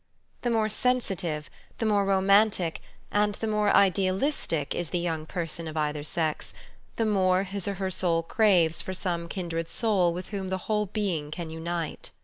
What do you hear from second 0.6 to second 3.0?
sensitive, the more romantic,